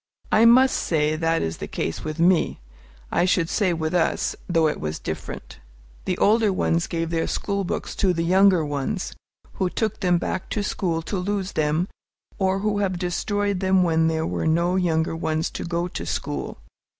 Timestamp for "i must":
0.31-0.77